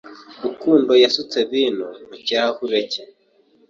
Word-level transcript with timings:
Rukundo 0.43 0.91
yasutse 1.03 1.37
vino 1.49 1.87
mu 2.07 2.17
kirahure 2.25 2.79
cye. 2.91 3.03